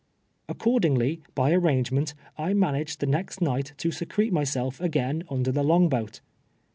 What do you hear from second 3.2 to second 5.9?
night to secret myself again under the long